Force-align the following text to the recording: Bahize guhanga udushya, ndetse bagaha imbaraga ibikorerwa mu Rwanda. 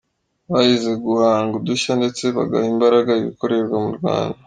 Bahize 0.51 0.91
guhanga 1.05 1.53
udushya, 1.59 1.91
ndetse 1.99 2.23
bagaha 2.37 2.65
imbaraga 2.73 3.11
ibikorerwa 3.21 3.75
mu 3.83 3.91
Rwanda. 3.97 4.37